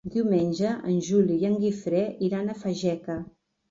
Diumenge 0.13 0.71
en 0.93 0.97
Juli 1.11 1.37
i 1.45 1.49
en 1.51 1.59
Guifré 1.67 2.05
iran 2.33 2.51
a 2.57 2.61
Fageca. 2.67 3.25